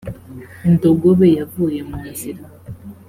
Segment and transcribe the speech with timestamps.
[0.67, 2.41] indogobe yavuye mu nzira.